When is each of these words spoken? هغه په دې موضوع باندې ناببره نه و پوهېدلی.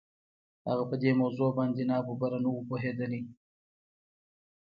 هغه 0.67 0.83
په 0.89 0.95
دې 1.01 1.11
موضوع 1.21 1.49
باندې 1.57 1.83
ناببره 1.89 2.39
نه 2.43 2.49
و 2.51 2.59
پوهېدلی. 2.69 3.21